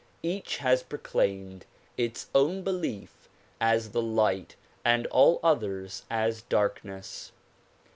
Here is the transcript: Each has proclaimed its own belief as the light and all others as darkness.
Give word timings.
Each 0.23 0.57
has 0.57 0.81
proclaimed 0.81 1.67
its 1.95 2.25
own 2.33 2.63
belief 2.63 3.29
as 3.59 3.91
the 3.91 4.01
light 4.01 4.55
and 4.83 5.05
all 5.05 5.39
others 5.43 6.05
as 6.09 6.41
darkness. 6.41 7.31